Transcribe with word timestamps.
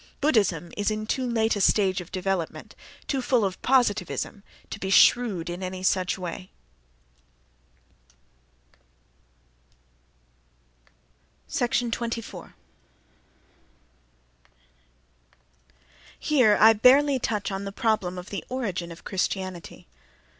—Buddhism 0.19 0.71
is 0.75 0.89
in 0.89 1.05
too 1.05 1.27
late 1.29 1.55
a 1.55 1.61
stage 1.61 2.01
of 2.01 2.11
development, 2.11 2.73
too 3.07 3.21
full 3.21 3.45
of 3.45 3.61
positivism, 3.61 4.41
to 4.71 4.79
be 4.79 4.89
shrewd 4.89 5.47
in 5.47 5.61
any 5.61 5.83
such 5.83 6.17
way.— 6.17 6.49
That 11.55 11.75
is, 11.75 11.81
in 11.83 11.91
Pandora's 11.91 11.91
box. 11.91 11.97
24. 11.97 12.55
Here 16.17 16.57
I 16.59 16.73
barely 16.73 17.19
touch 17.19 17.49
upon 17.51 17.65
the 17.65 17.71
problem 17.71 18.17
of 18.17 18.31
the 18.31 18.43
origin 18.49 18.91
of 18.91 19.03
Christianity. 19.03 19.85